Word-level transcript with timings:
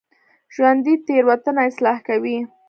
ژوندي 0.53 0.93
تېروتنه 1.05 1.61
اصلاح 1.69 1.97
کوي 2.07 2.37